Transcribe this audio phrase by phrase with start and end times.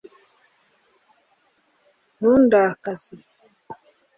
[2.17, 3.15] ntundakaze